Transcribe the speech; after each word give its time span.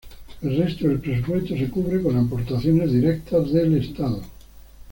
El 0.41 0.57
resto 0.57 0.87
del 0.87 0.97
presupuesto 0.97 1.55
se 1.55 1.69
cubre 1.69 2.01
con 2.01 2.17
aportaciones 2.17 2.91
directas 2.91 3.53
del 3.53 3.77
estado. 3.77 4.23